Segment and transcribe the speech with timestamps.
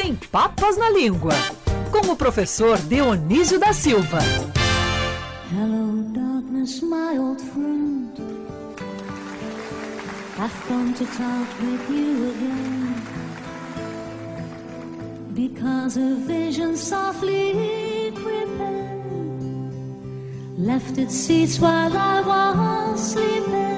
[0.00, 1.34] Sem Papas na Língua,
[1.90, 4.20] com o professor Dionísio da Silva.
[5.50, 8.08] Hello, darkness, my old friend.
[10.38, 12.94] I've come to talk with you again.
[15.34, 18.54] Because a vision softly creeping
[20.56, 23.77] left its seats while I was sleeping.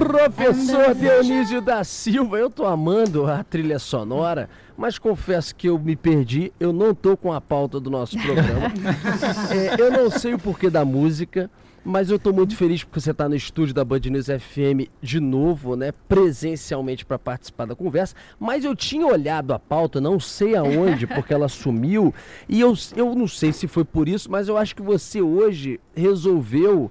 [0.00, 5.94] Professor Dionísio da Silva, eu tô amando a trilha sonora, mas confesso que eu me
[5.94, 8.72] perdi, eu não tô com a pauta do nosso programa.
[9.54, 11.50] é, eu não sei o porquê da música,
[11.84, 15.20] mas eu tô muito feliz porque você está no estúdio da Band News FM de
[15.20, 18.14] novo, né, presencialmente para participar da conversa.
[18.38, 22.14] Mas eu tinha olhado a pauta, não sei aonde, porque ela sumiu,
[22.48, 25.78] e eu, eu não sei se foi por isso, mas eu acho que você hoje
[25.94, 26.90] resolveu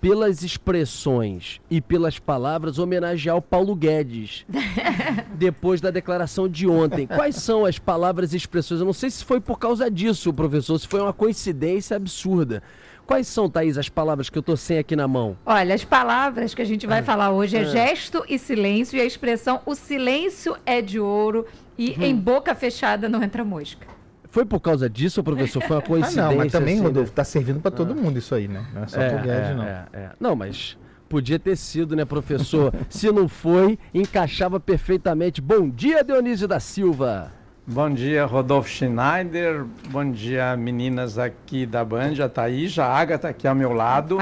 [0.00, 4.46] pelas expressões e pelas palavras, homenagear o Paulo Guedes
[5.34, 7.06] depois da declaração de ontem.
[7.06, 8.80] Quais são as palavras e expressões?
[8.80, 12.62] Eu não sei se foi por causa disso, professor, se foi uma coincidência absurda.
[13.06, 15.36] Quais são, Thaís, as palavras que eu estou sem aqui na mão?
[15.46, 17.02] Olha, as palavras que a gente vai ah.
[17.02, 17.64] falar hoje é ah.
[17.64, 21.46] gesto e silêncio, e a expressão o silêncio é de ouro
[21.78, 22.02] e hum.
[22.02, 23.97] em boca fechada não entra mosca.
[24.30, 25.62] Foi por causa disso, professor?
[25.62, 26.18] Foi uma coincidência?
[26.28, 27.94] Ah, não, mas também, assim, Rodolfo, tá servindo para todo ah.
[27.94, 28.66] mundo isso aí, né?
[28.74, 29.64] Não é só é, pro Guedes, é, não.
[29.64, 30.10] É, é.
[30.20, 30.76] Não, mas
[31.08, 32.72] podia ter sido, né, professor?
[32.90, 35.40] Se não foi, encaixava perfeitamente.
[35.40, 37.32] Bom dia, Dionísio da Silva.
[37.66, 39.64] Bom dia, Rodolfo Schneider.
[39.90, 44.18] Bom dia, meninas aqui da Band, a Thaís, a Agatha aqui ao meu lado.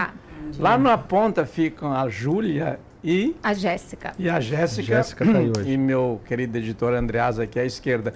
[0.58, 3.36] Lá na ponta ficam a Júlia e...
[3.42, 4.12] A Jéssica.
[4.18, 4.82] E a Jéssica.
[4.82, 5.70] Jéssica tá aí hoje.
[5.70, 8.12] E meu querido editor Andreas aqui à esquerda.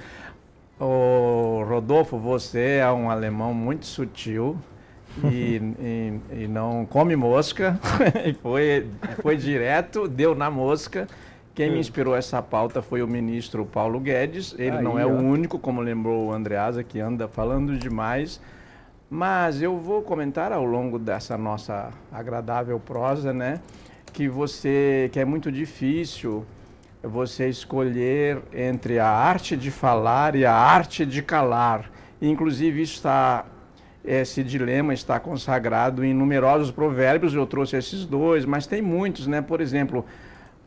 [0.81, 4.57] O Rodolfo, você é um alemão muito sutil
[5.23, 7.79] e, e, e não come mosca.
[8.25, 8.87] e foi,
[9.21, 11.07] foi direto, deu na mosca.
[11.55, 14.55] Quem me inspirou essa pauta foi o ministro Paulo Guedes.
[14.59, 15.11] Ele Aí, não é ó.
[15.11, 18.41] o único, como lembrou o Andreasa, que anda falando demais.
[19.11, 23.61] Mas eu vou comentar ao longo dessa nossa agradável prosa, né?
[24.15, 26.47] Que você, que é muito difícil
[27.03, 31.91] você escolher entre a arte de falar e a arte de calar.
[32.21, 33.47] Inclusive está
[34.05, 37.35] esse dilema está consagrado em numerosos provérbios.
[37.35, 39.43] Eu trouxe esses dois, mas tem muitos, né?
[39.43, 40.05] Por exemplo,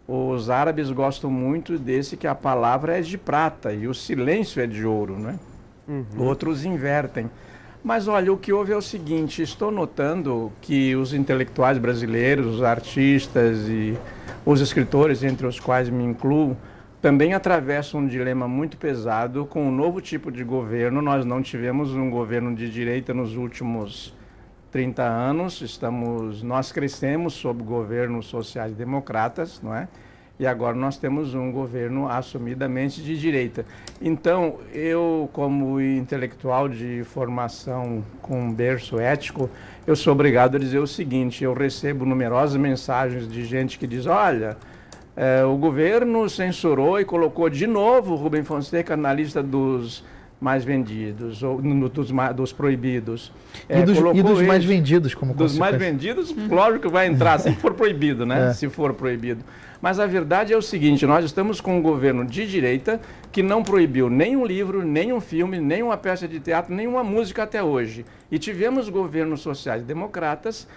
[0.08, 4.68] os árabes gostam muito desse que a palavra é de prata e o silêncio é
[4.68, 5.40] de ouro, né?
[5.88, 6.06] Uhum.
[6.20, 7.30] Outros invertem.
[7.84, 12.64] Mas olha, o que houve é o seguinte: estou notando que os intelectuais brasileiros, os
[12.64, 13.98] artistas e
[14.46, 16.56] os escritores, entre os quais me incluo,
[17.02, 21.02] também atravessam um dilema muito pesado com um novo tipo de governo.
[21.02, 24.14] Nós não tivemos um governo de direita nos últimos
[24.72, 25.60] 30 anos.
[25.60, 29.90] Estamos, nós crescemos sob governos sociais-democratas, não é?
[30.44, 33.66] E agora nós temos um governo assumidamente de direita.
[34.02, 39.50] Então, eu, como intelectual de formação com berço ético,
[39.88, 44.06] eu sou obrigado a dizer o seguinte: eu recebo numerosas mensagens de gente que diz:
[44.06, 44.58] olha,
[45.16, 50.04] é, o governo censurou e colocou de novo Rubem Fonseca na lista dos
[50.44, 53.32] mais vendidos, ou no, dos, dos, proibidos.
[53.70, 57.08] É, e, dos, e dos eles, mais vendidos, como Dos mais vendidos, lógico que vai
[57.08, 58.34] entrar, se for proibido, né?
[58.44, 58.54] É.
[58.54, 59.44] Se for proibido.
[59.82, 63.00] Mas a verdade é o seguinte: nós estamos com um governo de direita
[63.32, 68.06] que não proibiu nenhum livro, nenhum filme, nenhuma peça de teatro, nenhuma música até hoje.
[68.30, 70.68] E tivemos governos sociais democratas,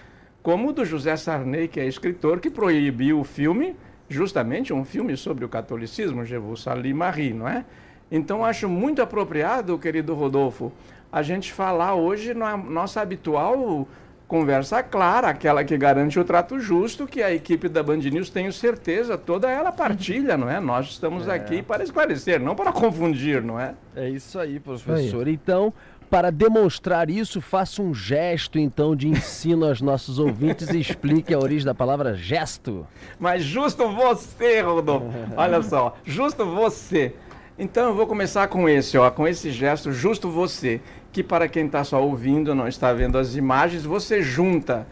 [0.42, 3.74] como o do José Sarney, que é escritor, que proibiu o filme,
[4.08, 7.64] justamente um filme sobre o catolicismo, Je vous salue Marie, não é?
[8.10, 10.72] Então acho muito apropriado, querido Rodolfo,
[11.10, 13.86] a gente falar hoje na nossa habitual
[14.26, 18.52] conversa clara, aquela que garante o trato justo, que a equipe da Band News, tenho
[18.52, 20.58] certeza, toda ela partilha, não é?
[20.58, 21.34] Nós estamos é.
[21.34, 23.74] aqui para esclarecer, não para confundir, não é?
[23.94, 25.26] É isso aí, professor.
[25.26, 25.32] Aí.
[25.32, 25.72] Então,
[26.10, 31.38] para demonstrar isso, faça um gesto, então, de ensino aos nossos ouvintes e explique a
[31.38, 32.86] origem da palavra gesto.
[33.18, 35.06] Mas justo você, Rodolfo.
[35.36, 37.14] Olha só, justo você.
[37.58, 40.78] Então eu vou começar com esse, ó, com esse gesto, justo você
[41.10, 44.86] que para quem está só ouvindo, não está vendo as imagens, você junta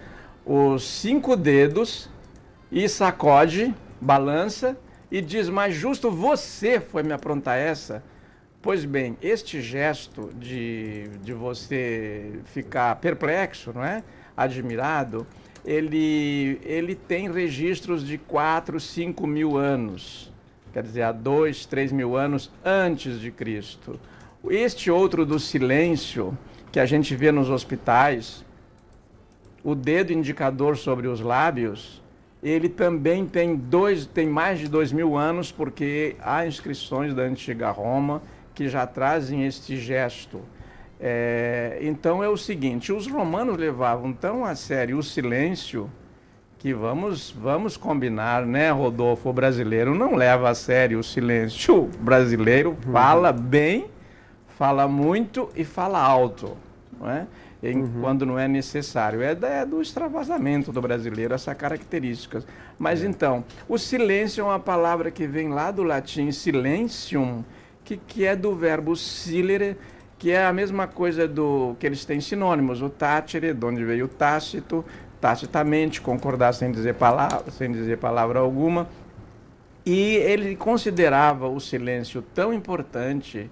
[0.47, 2.09] os cinco dedos
[2.73, 4.79] e sacode, balança
[5.11, 8.03] e diz, mas justo você foi me aprontar essa?
[8.63, 14.03] Pois bem, este gesto de, de você ficar perplexo, não é?
[14.35, 15.27] admirado,
[15.65, 20.33] ele, ele tem registros de 4, 5 mil anos,
[20.75, 23.99] quer dizer, há 2, 3 mil anos antes de Cristo.
[24.51, 26.37] Este outro do silêncio,
[26.73, 28.45] que a gente vê nos hospitais,
[29.63, 32.03] o dedo indicador sobre os lábios,
[32.43, 37.71] ele também tem, dois, tem mais de dois mil anos, porque há inscrições da antiga
[37.71, 38.21] Roma
[38.53, 40.41] que já trazem este gesto.
[41.01, 45.89] É, então é o seguinte: os romanos levavam tão a sério o silêncio
[46.65, 49.29] que vamos, vamos combinar, né, Rodolfo?
[49.29, 51.83] O brasileiro não leva a sério o silêncio.
[51.83, 52.91] O brasileiro uhum.
[52.91, 53.85] fala bem,
[54.57, 56.57] fala muito e fala alto,
[56.99, 57.27] não é?
[57.63, 58.01] Em, uhum.
[58.01, 59.21] Quando não é necessário.
[59.21, 62.43] É, é, do extravasamento do brasileiro, essa característica.
[62.79, 63.09] Mas é.
[63.09, 67.45] então, o silêncio é uma palavra que vem lá do latim silentium,
[67.85, 69.77] que, que é do verbo silere,
[70.19, 74.07] que é a mesma coisa do que eles têm sinônimos, o tátere, de onde veio
[74.07, 74.83] o tácito,
[75.25, 78.87] tacitamente, concordar sem dizer palavra, sem dizer palavra alguma.
[79.87, 83.51] E ele considerava o silêncio tão importante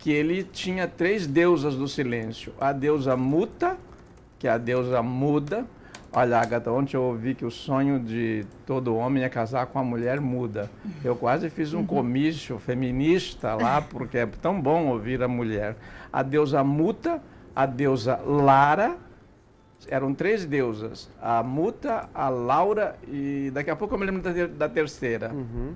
[0.00, 3.76] que ele tinha três deusas do silêncio: a deusa muta,
[4.36, 5.64] que é a deusa muda.
[6.12, 9.84] Olha, Agatha, ontem eu ouvi que o sonho de todo homem é casar com uma
[9.84, 10.68] mulher muda.
[11.04, 11.86] Eu quase fiz um uhum.
[11.86, 15.76] comício feminista lá, porque é tão bom ouvir a mulher.
[16.12, 17.22] A deusa muta,
[17.54, 18.96] a deusa Lara
[19.88, 24.32] eram três deusas, a Muta, a Laura e daqui a pouco eu me lembro da,
[24.32, 25.32] ter, da terceira.
[25.32, 25.74] Uhum.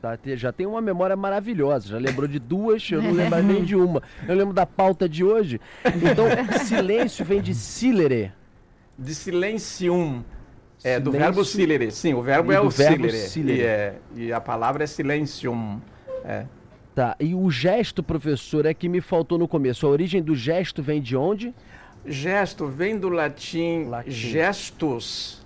[0.00, 3.74] Tá, já tem uma memória maravilhosa, já lembrou de duas, eu não lembro nem de
[3.74, 4.02] uma.
[4.28, 5.60] Eu lembro da pauta de hoje.
[5.84, 6.26] Então,
[6.64, 8.32] silêncio vem de silere.
[8.96, 10.22] De silencium.
[10.84, 11.90] É, do verbo silere.
[11.90, 13.58] Sim, o verbo e é o verbo silere.
[13.58, 15.80] E, é, e a palavra é silencium.
[16.24, 16.44] É.
[16.94, 19.86] Tá, e o gesto, professor, é que me faltou no começo.
[19.86, 21.54] A origem do gesto vem de onde?
[22.04, 24.10] Gesto vem do latim, latim.
[24.10, 25.44] gestus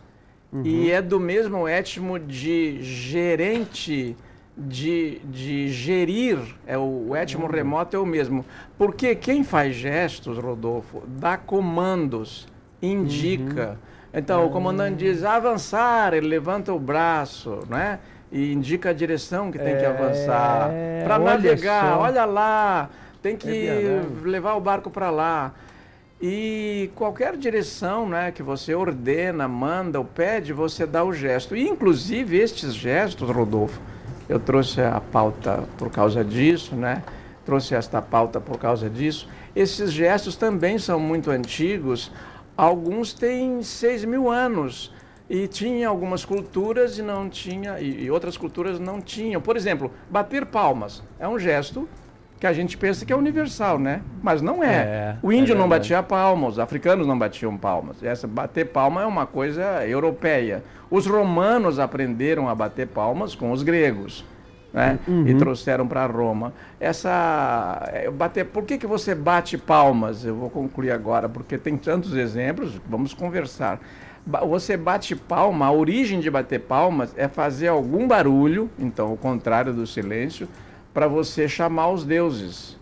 [0.52, 0.62] uhum.
[0.64, 4.16] e é do mesmo étimo de gerente,
[4.56, 6.38] de, de gerir.
[6.66, 7.50] É o, o étimo uhum.
[7.50, 8.44] remoto é o mesmo.
[8.76, 12.46] Porque quem faz gestos, Rodolfo, dá comandos,
[12.80, 13.70] indica.
[13.70, 13.92] Uhum.
[14.14, 17.98] Então, o comandante diz avançar, ele levanta o braço, não é?
[18.30, 19.76] E indica a direção que tem é...
[19.76, 20.70] que avançar.
[21.04, 22.00] Para navegar, só.
[22.00, 22.90] olha lá,
[23.22, 25.52] tem que é levar o barco para lá.
[26.24, 31.56] E qualquer direção né, que você ordena, manda ou pede, você dá o gesto.
[31.56, 33.80] E, inclusive, estes gestos, Rodolfo,
[34.28, 37.02] eu trouxe a pauta por causa disso, né?
[37.44, 39.28] Trouxe esta pauta por causa disso.
[39.54, 42.12] Esses gestos também são muito antigos.
[42.56, 44.94] Alguns têm 6 mil anos.
[45.28, 49.40] E tinha algumas culturas e não tinha, e, outras culturas não tinham.
[49.40, 51.88] Por exemplo, bater palmas é um gesto
[52.42, 54.00] que a gente pensa que é universal, né?
[54.20, 54.74] Mas não é.
[54.74, 58.02] é o índio é não batia palma, os africanos não batiam palmas.
[58.02, 60.64] Essa bater palma é uma coisa europeia.
[60.90, 64.24] Os romanos aprenderam a bater palmas com os gregos.
[64.72, 64.98] Né?
[65.06, 65.24] Uhum.
[65.28, 66.52] E trouxeram para Roma.
[66.80, 70.24] Essa é, bater, por que, que você bate palmas?
[70.24, 73.78] Eu vou concluir agora, porque tem tantos exemplos, vamos conversar.
[74.48, 79.72] Você bate palma, a origem de bater palmas é fazer algum barulho, então o contrário
[79.72, 80.48] do silêncio,
[80.92, 82.78] para você chamar os deuses.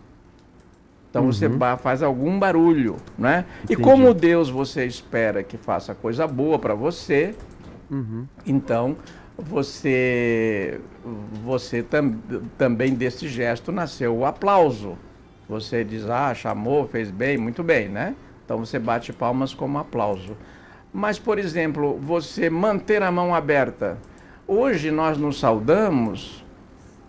[1.10, 1.32] Então uhum.
[1.32, 1.48] você
[1.82, 3.44] faz algum barulho, né?
[3.68, 7.34] E como Deus você espera que faça coisa boa para você,
[7.90, 8.26] uhum.
[8.46, 8.96] então
[9.36, 10.80] você
[11.44, 12.14] você tam,
[12.56, 14.96] também desse gesto nasceu o aplauso.
[15.48, 18.14] Você diz, ah, chamou, fez bem, muito bem, né?
[18.44, 20.36] Então você bate palmas como aplauso.
[20.92, 23.98] Mas, por exemplo, você manter a mão aberta.
[24.46, 26.39] Hoje nós nos saudamos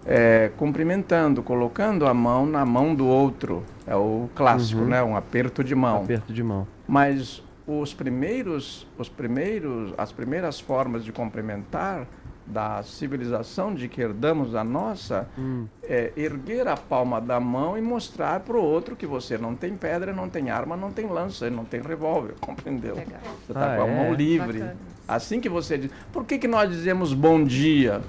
[0.06, 3.64] é, cumprimentando, colocando a mão na mão do outro.
[3.86, 4.88] É o clássico, uhum.
[4.88, 5.04] né?
[5.04, 6.04] Um aperto de mão.
[6.04, 6.68] Aperto de mão.
[6.88, 12.08] Mas os primeiros, os primeiros, as primeiras formas de cumprimentar
[12.46, 15.68] da civilização de que herdamos a nossa hum.
[15.84, 19.76] é erguer a palma da mão e mostrar para o outro que você não tem
[19.76, 22.96] pedra, não tem arma, não tem lança, não tem revólver, compreendeu?
[22.96, 23.22] Legal.
[23.46, 24.04] Você está ah, com a é?
[24.04, 24.60] mão livre.
[24.60, 24.78] Bacana.
[25.08, 25.92] Assim que você diz.
[26.12, 28.02] Por que, que nós dizemos bom dia?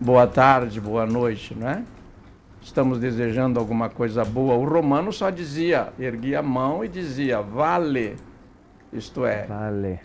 [0.00, 1.84] Boa tarde, boa noite, não é?
[2.62, 4.54] Estamos desejando alguma coisa boa.
[4.54, 8.16] O romano só dizia, erguia a mão e dizia, vale,
[8.92, 10.00] isto é, vale.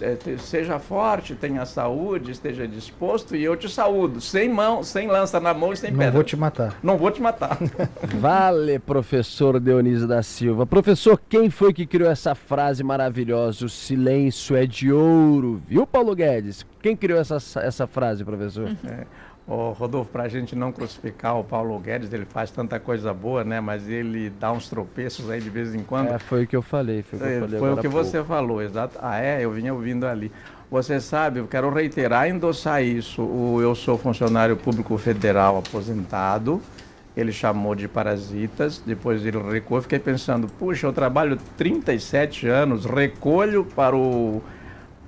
[0.00, 4.20] É, seja forte, tenha saúde, esteja disposto e eu te saúdo.
[4.20, 6.12] Sem mão, sem lança na mão e sem Não pedra.
[6.12, 6.78] Não vou te matar.
[6.82, 7.58] Não vou te matar.
[8.18, 10.66] vale, professor Dionísio da Silva.
[10.66, 13.66] Professor, quem foi que criou essa frase maravilhosa?
[13.66, 15.62] O silêncio é de ouro.
[15.68, 16.64] Viu, Paulo Guedes?
[16.82, 18.74] Quem criou essa, essa frase, professor?
[18.84, 19.06] É.
[19.48, 23.44] Ô, Rodolfo, para a gente não crucificar o Paulo Guedes, ele faz tanta coisa boa,
[23.44, 23.60] né?
[23.60, 26.08] Mas ele dá uns tropeços aí de vez em quando.
[26.08, 27.02] É, foi o que eu falei.
[27.02, 28.98] Foi o que, falei foi o que você falou, exato.
[29.00, 29.44] Ah, é?
[29.44, 30.32] Eu vinha ouvindo ali.
[30.68, 33.22] Você sabe, eu quero reiterar endossar isso.
[33.22, 36.60] O, eu sou funcionário público federal aposentado.
[37.16, 39.80] Ele chamou de parasitas, depois ele recuou.
[39.80, 44.42] Fiquei pensando, puxa, eu trabalho 37 anos, recolho para o,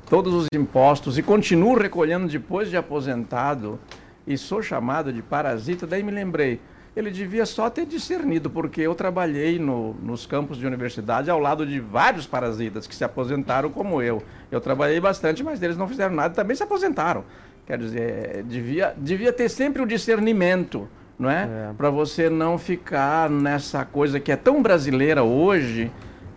[0.09, 3.81] todos os impostos e continuo recolhendo depois de aposentado
[4.29, 6.61] e sou chamado de parasita, daí me lembrei.
[6.95, 11.65] ele devia só ter discernido, porque eu trabalhei no, nos campos de universidade ao lado
[11.65, 14.23] de vários parasitas que se aposentaram como eu.
[14.51, 17.25] Eu trabalhei bastante, mas eles não fizeram nada, também se aposentaram.
[17.67, 21.71] Quer dizer, devia, devia ter sempre o discernimento, não é?
[21.71, 21.73] é.
[21.75, 25.91] Para você não ficar nessa coisa que é tão brasileira hoje,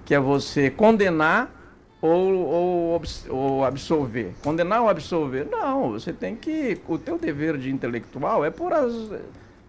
[0.06, 1.61] que é você condenar
[2.02, 4.34] ou, ou, ou absolver.
[4.44, 5.48] Condenar ou absolver?
[5.50, 6.80] Não, você tem que.
[6.88, 8.94] O teu dever de intelectual é pôr as,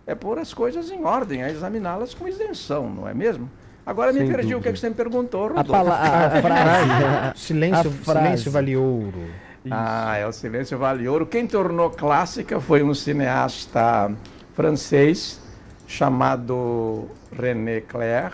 [0.06, 3.50] é pôr as coisas em ordem, é examiná-las com isenção, não é mesmo?
[3.84, 4.58] Agora Sem me perdi dúvida.
[4.58, 5.74] o que, é que você me perguntou, Rodolfo.
[5.74, 8.20] A, a, a frase, silêncio, a frase.
[8.20, 9.24] silêncio vale ouro.
[9.64, 9.74] Isso.
[9.76, 11.24] Ah, é o Silêncio Vale Ouro.
[11.24, 14.12] Quem tornou clássica foi um cineasta
[14.54, 15.40] francês
[15.86, 18.32] chamado René Clair,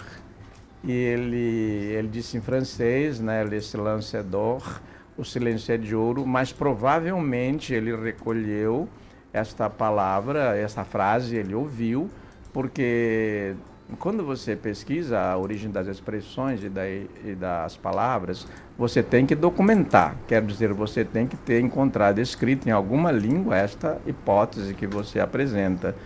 [0.84, 4.80] e ele, ele disse em francês, né, Le silence d'or,
[5.16, 8.88] o silêncio é de ouro, mas provavelmente ele recolheu
[9.32, 12.08] esta palavra, essa frase, ele ouviu,
[12.52, 13.54] porque
[13.98, 19.34] quando você pesquisa a origem das expressões e, da, e, das palavras, você tem que
[19.34, 20.14] documentar.
[20.26, 25.18] Quer dizer, você tem que ter encontrado escrito em alguma língua esta hipótese que você
[25.18, 25.96] apresenta.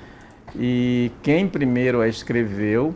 [0.54, 2.94] E quem primeiro a escreveu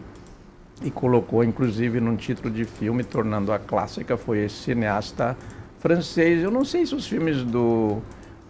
[0.82, 5.36] e colocou inclusive num título de filme, tornando-a clássica, foi esse cineasta
[5.78, 6.42] francês.
[6.42, 7.98] Eu não sei se os filmes do,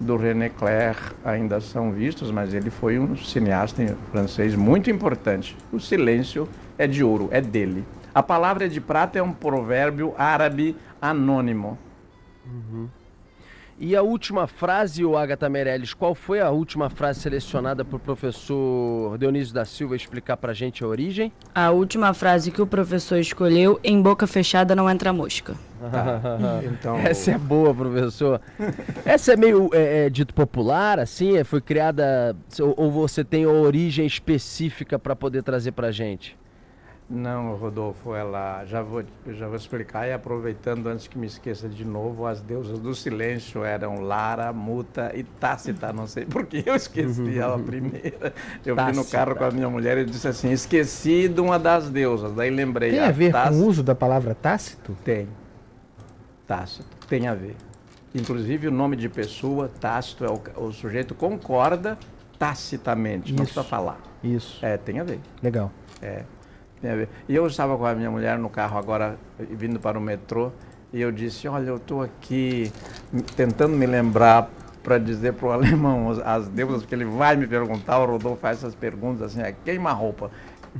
[0.01, 5.57] do René Clair ainda são vistos, mas ele foi um cineasta francês muito importante.
[5.73, 7.85] O silêncio é de ouro, é dele.
[8.15, 11.79] A palavra de prata é um provérbio árabe anônimo.
[12.47, 12.89] Uhum.
[13.79, 18.01] E a última frase, o Agatha Meirelles, qual foi a última frase selecionada para o
[18.01, 21.31] professor Dionísio da Silva explicar para a gente a origem?
[21.55, 25.55] A última frase que o professor escolheu, em boca fechada não entra mosca.
[25.83, 26.97] Ah, então...
[26.97, 28.41] Essa é boa, professor.
[29.05, 31.37] Essa é meio é, é, dito popular, assim?
[31.37, 35.93] É, foi criada, ou, ou você tem a origem específica para poder trazer para a
[35.93, 36.35] gente?
[37.09, 41.85] Não, Rodolfo, ela já vou, já vou explicar e aproveitando antes que me esqueça de
[41.85, 47.39] novo, as deusas do silêncio eram Lara, Muta e Tácita, não sei porque eu esqueci
[47.39, 48.35] ela primeira.
[48.65, 48.95] Eu Tácita.
[48.95, 52.33] fui no carro com a minha mulher e disse assim, esqueci de uma das deusas,
[52.35, 52.91] daí lembrei.
[52.91, 53.55] Tem a, a ver Tácita.
[53.57, 54.97] com o uso da palavra Tácito?
[55.05, 55.29] Tem.
[56.45, 57.55] Tácito, tem a ver.
[58.13, 61.97] Inclusive o nome de pessoa, Tácito, é o, o sujeito concorda
[62.37, 63.37] tacitamente, Isso.
[63.37, 64.01] não precisa falar.
[64.25, 64.59] Isso.
[64.65, 65.21] É, tem a ver.
[65.41, 65.71] Legal.
[66.03, 66.25] É.
[67.29, 70.53] E eu estava com a minha mulher no carro agora, vindo para o metrô,
[70.93, 72.73] e eu disse, olha, eu estou aqui
[73.37, 74.49] tentando me lembrar
[74.83, 78.59] para dizer para o alemão as deusas, porque ele vai me perguntar, o Rodolfo faz
[78.59, 80.31] essas perguntas assim, é queima-roupa.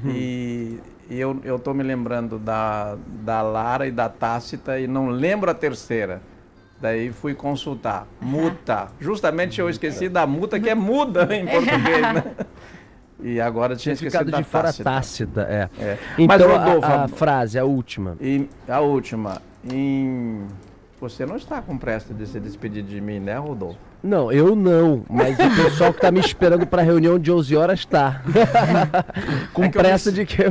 [0.05, 0.11] Uhum.
[0.11, 5.51] E, e, eu estou me lembrando da, da Lara e da Tácita e não lembro
[5.51, 6.23] a terceira.
[6.81, 8.07] Daí fui consultar.
[8.21, 8.89] Muta.
[9.01, 12.25] Justamente eu esqueci da muta, que é muda em português, né?
[13.23, 14.85] E agora tinha ficado de fora tácita.
[14.85, 15.69] tácita é.
[15.83, 15.99] é.
[16.19, 18.17] Então, Mas, Rodolfo, a, a, frase, a última.
[18.21, 19.41] E, a última.
[19.71, 20.45] Em...
[21.01, 23.79] Você não está com pressa de se despedir de mim, né, Rodolfo?
[24.03, 27.57] Não, eu não, mas o pessoal que está me esperando para a reunião de 11
[27.57, 28.23] horas está.
[29.53, 30.19] com é pressa me...
[30.19, 30.43] de que...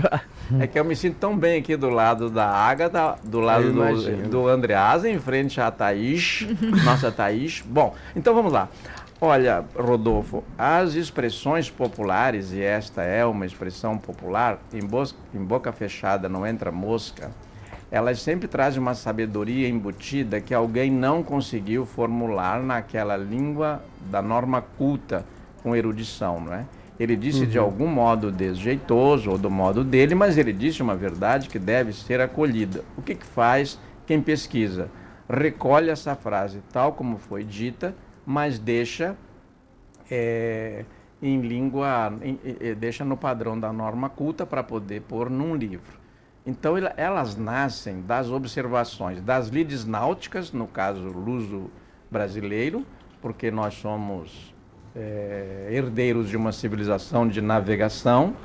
[0.59, 4.29] é que eu me sinto tão bem aqui do lado da Ágata, do lado do,
[4.29, 6.45] do Andreasa, em frente à Thaís,
[6.83, 7.63] nossa Thaís.
[7.65, 8.67] Bom, então vamos lá.
[9.27, 14.81] Olha, Rodolfo, as expressões populares, e esta é uma expressão popular, em,
[15.33, 17.31] em boca fechada não entra mosca,
[17.89, 24.61] elas sempre trazem uma sabedoria embutida que alguém não conseguiu formular naquela língua da norma
[24.61, 25.25] culta
[25.63, 26.63] com erudição, não é?
[26.99, 27.49] Ele disse uhum.
[27.49, 31.93] de algum modo desjeitoso ou do modo dele, mas ele disse uma verdade que deve
[31.93, 32.83] ser acolhida.
[32.95, 34.87] O que, que faz quem pesquisa?
[35.27, 39.15] Recolhe essa frase tal como foi dita mas deixa
[40.09, 40.85] é,
[41.21, 42.37] em língua, em,
[42.75, 46.05] deixa no padrão da norma culta para poder pôr num livro.
[46.45, 51.71] Então elas nascem das observações das lides náuticas, no caso luso
[52.11, 52.85] brasileiro,
[53.21, 54.53] porque nós somos
[54.95, 58.35] é, herdeiros de uma civilização de navegação,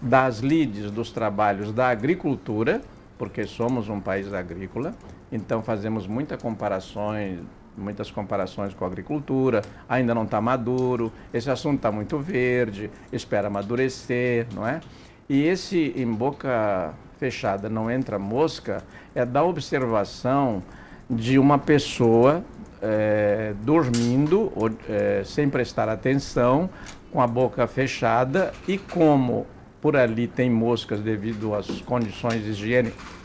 [0.00, 2.82] das lides dos trabalhos da agricultura,
[3.16, 4.94] porque somos um país agrícola,
[5.32, 7.40] então fazemos muitas comparações
[7.76, 13.48] muitas comparações com a agricultura, ainda não está maduro, esse assunto está muito verde, espera
[13.48, 14.80] amadurecer, não é?
[15.28, 18.82] E esse em boca fechada não entra mosca
[19.14, 20.62] é da observação
[21.08, 22.44] de uma pessoa
[22.82, 26.68] é, dormindo ou, é, sem prestar atenção,
[27.10, 29.46] com a boca fechada e como
[29.80, 32.44] por ali tem moscas devido às condições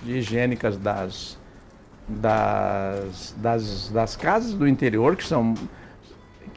[0.05, 1.40] higiênicas das
[2.07, 5.53] das, das, das casas do interior, que são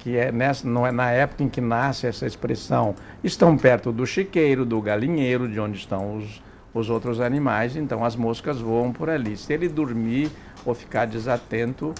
[0.04, 4.06] que é, nessa, não é na época em que nasce essa expressão, estão perto do
[4.06, 6.42] chiqueiro, do galinheiro, de onde estão os,
[6.74, 9.34] os outros animais, então as moscas voam por ali.
[9.34, 10.30] Se ele dormir
[10.62, 11.94] ou ficar desatento,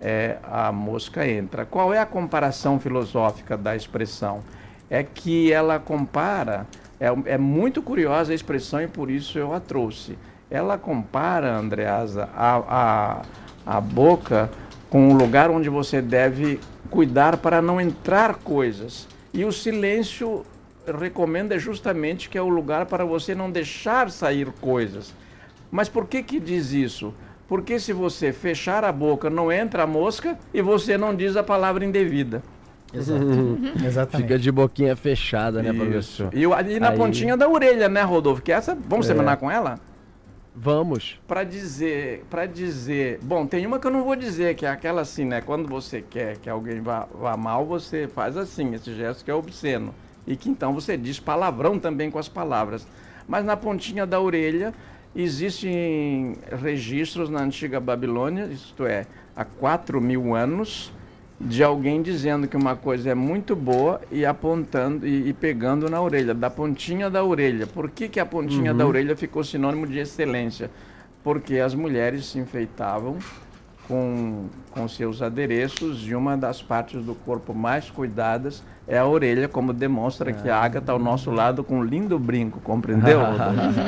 [0.00, 1.64] é, a mosca entra.
[1.64, 4.42] Qual é a comparação filosófica da expressão?
[4.90, 6.66] É que ela compara,
[6.98, 10.18] é, é muito curiosa a expressão e por isso eu a trouxe.
[10.50, 13.22] Ela compara, Andreasa, a,
[13.66, 14.50] a, a boca
[14.90, 16.60] com o lugar onde você deve
[16.90, 19.08] cuidar para não entrar coisas.
[19.32, 20.44] E o silêncio
[20.86, 25.14] recomenda justamente que é o lugar para você não deixar sair coisas.
[25.70, 27.12] Mas por que que diz isso?
[27.48, 31.42] Porque se você fechar a boca, não entra a mosca e você não diz a
[31.42, 32.42] palavra indevida.
[32.92, 33.24] Exato.
[33.84, 34.28] Exatamente.
[34.28, 36.30] Fica de boquinha fechada, né, professor?
[36.32, 36.96] E, e na Aí...
[36.96, 38.40] pontinha da orelha, né, Rodolfo?
[38.40, 39.12] Que essa, vamos é.
[39.12, 39.78] terminar com ela?
[40.54, 41.18] Vamos.
[41.26, 45.00] Para dizer, para dizer, bom, tem uma que eu não vou dizer, que é aquela
[45.00, 45.40] assim, né?
[45.40, 49.34] Quando você quer que alguém vá, vá mal, você faz assim, esse gesto que é
[49.34, 49.92] obsceno.
[50.26, 52.86] E que então você diz palavrão também com as palavras.
[53.26, 54.72] Mas na pontinha da orelha
[55.14, 60.92] existem registros na antiga Babilônia, isto é, há 4 mil anos,
[61.40, 66.00] de alguém dizendo que uma coisa é muito boa e apontando e, e pegando na
[66.00, 67.66] orelha, da pontinha da orelha.
[67.66, 68.78] Por que, que a pontinha uhum.
[68.78, 70.70] da orelha ficou sinônimo de excelência?
[71.22, 73.18] Porque as mulheres se enfeitavam
[73.88, 79.48] com, com seus adereços e uma das partes do corpo mais cuidadas é a orelha,
[79.48, 83.20] como demonstra que a ágata ao nosso lado com um lindo brinco, compreendeu?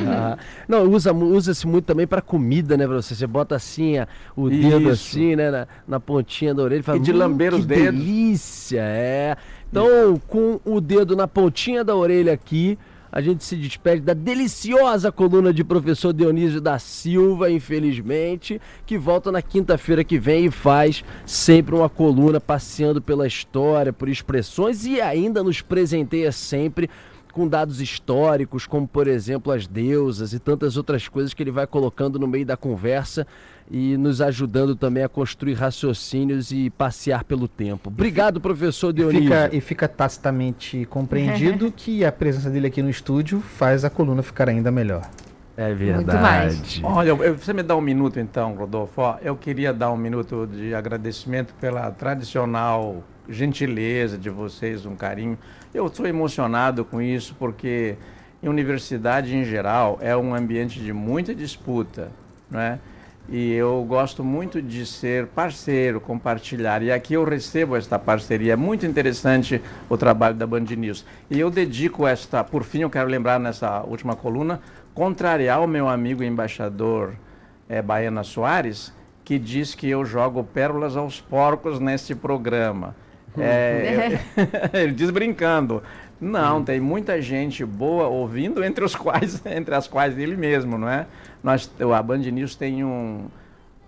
[0.67, 3.15] Não, usa usa-se muito também para comida, né, você?
[3.15, 4.71] Você bota assim a, o Isso.
[4.71, 7.85] dedo assim, né, na, na, pontinha da orelha, fala, e de hum, lamber os dedos.
[7.85, 9.37] Delícia, é.
[9.69, 10.23] Então, Isso.
[10.27, 12.79] com o dedo na pontinha da orelha aqui,
[13.17, 19.33] a gente se despede da deliciosa coluna de professor Dionísio da Silva, infelizmente, que volta
[19.33, 25.01] na quinta-feira que vem e faz sempre uma coluna passeando pela história, por expressões e
[25.01, 26.91] ainda nos presenteia sempre
[27.33, 31.67] com dados históricos, como por exemplo as deusas e tantas outras coisas que ele vai
[31.67, 33.27] colocando no meio da conversa
[33.71, 37.89] e nos ajudando também a construir raciocínios e passear pelo tempo.
[37.89, 39.25] Obrigado, professor Dionísio.
[39.25, 44.23] Fica, e fica tacitamente compreendido que a presença dele aqui no estúdio faz a coluna
[44.23, 45.09] ficar ainda melhor.
[45.57, 46.83] É verdade.
[46.85, 49.01] Olha, você me dá um minuto então, Rodolfo.
[49.23, 55.39] eu queria dar um minuto de agradecimento pela tradicional gentileza de vocês, um carinho.
[55.73, 57.97] Eu estou emocionado com isso porque
[58.43, 62.13] em universidade em geral é um ambiente de muita disputa,
[62.51, 62.79] não é?
[63.29, 66.83] E eu gosto muito de ser parceiro, compartilhar.
[66.83, 68.53] E aqui eu recebo esta parceria.
[68.53, 71.05] É muito interessante o trabalho da Band News.
[71.29, 74.61] E eu dedico esta, por fim, eu quero lembrar nessa última coluna,
[74.95, 77.15] contrariar o meu amigo embaixador
[77.69, 78.93] é, Baiana Soares,
[79.25, 82.95] que diz que eu jogo pérolas aos porcos neste programa.
[83.37, 84.21] É,
[84.73, 85.83] eu, ele diz brincando.
[86.21, 90.89] Não, tem muita gente boa ouvindo, entre os quais, entre as quais ele mesmo, não
[90.89, 91.07] é?
[91.43, 93.27] Nós, a Band News tem um,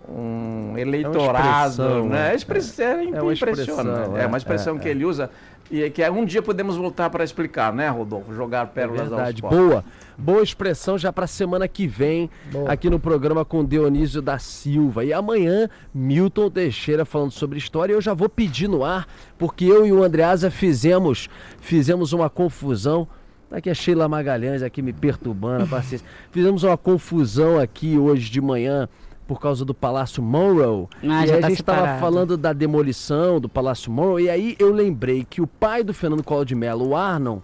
[0.07, 2.31] um eleitorado, é né?
[2.31, 5.29] É, expressão, é, é, uma expressão, é, uma expressão é, que ele usa
[5.71, 8.33] e que um dia podemos voltar para explicar, né, Rodolfo?
[8.33, 9.43] Jogar pérolas é verdade.
[9.43, 9.85] aos Boa,
[10.17, 12.71] boa expressão já para a semana que vem boa.
[12.71, 15.05] aqui no programa com Dionísio da Silva.
[15.05, 17.93] E amanhã, Milton Teixeira falando sobre história.
[17.93, 21.29] Eu já vou pedir no ar, porque eu e o Andreasa fizemos,
[21.59, 23.07] fizemos uma confusão
[23.49, 26.05] Tá aqui a Sheila Magalhães aqui me perturbando, a paciência.
[26.29, 28.87] Fizemos uma confusão aqui hoje de manhã
[29.29, 30.87] por causa do Palácio Monroe.
[31.03, 34.23] Ah, e a tá gente estava falando da demolição do Palácio Monroe.
[34.23, 37.37] E aí eu lembrei que o pai do Fernando Collor de Mello, o Arnon,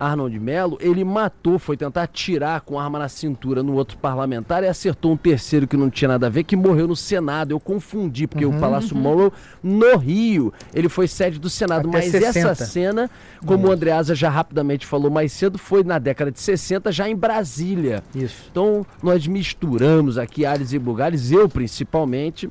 [0.00, 4.66] Arnold Melo, ele matou, foi tentar atirar com arma na cintura no outro parlamentar e
[4.66, 7.50] acertou um terceiro que não tinha nada a ver, que morreu no Senado.
[7.50, 9.02] Eu confundi, porque uhum, o Palácio uhum.
[9.02, 9.32] Monroe,
[9.62, 11.88] no Rio, ele foi sede do Senado.
[11.90, 12.38] Até mas 60.
[12.38, 13.10] essa cena,
[13.44, 13.70] como uhum.
[13.70, 18.02] o Andreasa já rapidamente falou mais cedo, foi na década de 60, já em Brasília.
[18.14, 18.48] Isso.
[18.50, 22.48] Então, nós misturamos aqui Ares e Bugares, eu principalmente,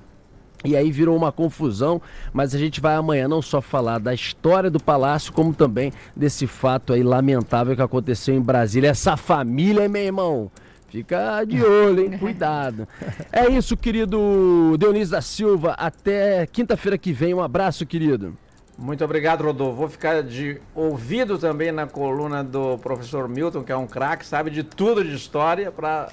[0.64, 2.02] e aí virou uma confusão,
[2.34, 6.46] mas a gente vai amanhã não só falar da história do palácio, como também desse
[6.48, 8.90] fato aí lamentável que aconteceu em Brasília.
[8.90, 10.52] Essa família, meu irmão,
[10.90, 12.18] fica de olho, hein?
[12.18, 12.88] Cuidado.
[13.32, 15.76] É isso, querido Dionísio da Silva.
[15.78, 17.34] Até quinta-feira que vem.
[17.34, 18.38] Um abraço, querido.
[18.78, 19.76] Muito obrigado, Rodolfo.
[19.76, 24.50] Vou ficar de ouvido também na coluna do professor Milton, que é um craque, sabe
[24.50, 26.10] de tudo de história, para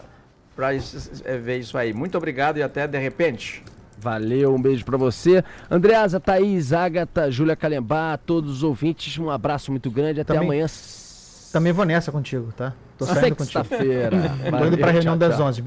[1.43, 1.93] ver isso aí.
[1.93, 3.63] Muito obrigado e até de repente.
[3.99, 5.43] Valeu, um beijo para você.
[5.71, 10.21] Andreasa, Thaís, Agatha, Júlia Calembá, todos os ouvintes, um abraço muito grande.
[10.21, 10.67] Até também, amanhã.
[11.53, 12.73] Também vou nessa contigo, tá?
[12.99, 13.65] Tô saindo contigo.
[13.65, 14.11] Sexta-feira.
[14.51, 15.65] Tô indo pra reunião tchau, das 11.